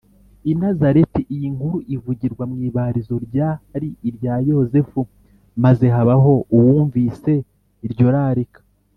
I 0.51 0.53
Nazareti 0.61 1.21
iyi 1.35 1.47
nkuru 1.55 1.77
ivugirwa 1.95 2.43
mw’ibarizo 2.51 3.15
ryari 3.25 3.89
irya 4.09 4.33
Yozefu, 4.49 4.99
maze 5.63 5.85
habaho 5.95 6.33
Uwumvise 6.55 7.33
iryo 7.87 8.05
rarika. 8.15 8.59